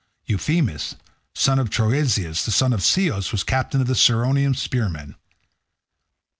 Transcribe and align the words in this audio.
Euphemus, 0.25 0.95
son 1.35 1.59
of 1.59 1.69
Troezenus, 1.69 2.43
the 2.43 2.49
son 2.49 2.73
of 2.73 2.81
Ceos, 2.81 3.31
was 3.31 3.43
captain 3.43 3.81
of 3.81 3.85
the 3.85 3.93
Ciconian 3.93 4.55
spearsmen. 4.55 5.13